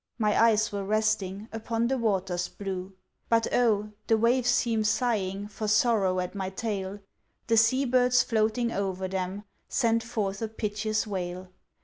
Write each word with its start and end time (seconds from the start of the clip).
—my 0.17 0.45
eyes 0.45 0.71
were 0.71 0.83
resting 0.83 1.47
Upon 1.51 1.87
the 1.87 1.95
waters 1.99 2.47
blue. 2.47 2.93
But 3.29 3.53
oh! 3.53 3.91
the 4.07 4.17
waves 4.17 4.49
seem 4.49 4.83
sighing 4.83 5.47
For 5.47 5.67
sorrow 5.67 6.19
at 6.19 6.33
my 6.33 6.49
tale, 6.49 6.97
The 7.45 7.57
sea 7.57 7.85
birds 7.85 8.23
floating 8.23 8.71
o'er 8.71 9.07
them. 9.07 9.43
Sent 9.69 10.01
forth 10.01 10.41
a 10.41 10.47
piteous 10.47 11.05
wail. 11.05 11.49